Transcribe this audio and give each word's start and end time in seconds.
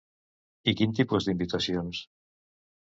I 0.71 0.75
quin 0.79 0.95
tipus 1.01 1.29
d'invitacions? 1.31 2.05